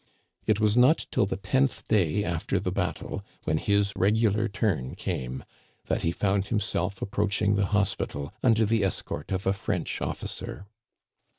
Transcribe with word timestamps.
It 0.47 0.59
was 0.59 0.75
not 0.75 1.05
till 1.11 1.27
the 1.27 1.37
tenth 1.37 1.87
day 1.87 2.23
after 2.23 2.59
the 2.59 2.71
battle, 2.71 3.23
when 3.43 3.59
his 3.59 3.93
regular 3.95 4.47
turn 4.47 4.95
came, 4.95 5.43
that 5.85 6.01
he 6.01 6.11
found 6.11 6.47
himself 6.47 7.03
approaching 7.03 7.53
the 7.53 7.67
hos 7.67 7.93
pital 7.93 8.33
under 8.41 8.65
the 8.65 8.83
escort 8.83 9.31
of 9.31 9.45
a 9.45 9.53
French 9.53 10.01
officer. 10.01 10.65